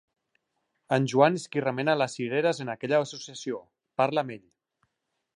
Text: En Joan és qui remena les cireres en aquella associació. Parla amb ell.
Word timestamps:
En 0.95 1.03
Joan 1.11 1.35
és 1.39 1.43
qui 1.55 1.61
remena 1.65 1.95
les 2.01 2.15
cireres 2.19 2.61
en 2.65 2.73
aquella 2.75 3.01
associació. 3.07 3.59
Parla 4.03 4.25
amb 4.25 4.35
ell. 4.37 4.43